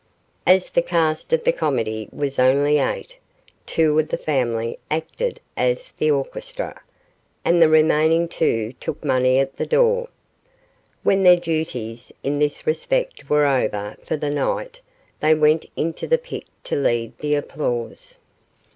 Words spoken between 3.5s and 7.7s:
two of the family acted as the orchestra, and the